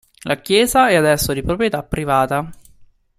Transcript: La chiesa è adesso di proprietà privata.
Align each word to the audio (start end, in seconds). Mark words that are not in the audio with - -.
La 0.23 0.39
chiesa 0.41 0.89
è 0.89 0.95
adesso 0.95 1.31
di 1.31 1.43
proprietà 1.43 1.83
privata. 1.83 2.49